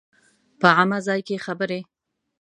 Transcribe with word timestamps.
په 0.59 0.67
عامه 0.77 0.99
ځای 1.07 1.19
کې 1.27 1.43
خبرې 1.45 1.79